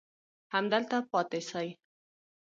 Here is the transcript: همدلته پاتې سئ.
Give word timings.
همدلته 0.53 0.97
پاتې 1.09 1.39
سئ. 1.49 1.69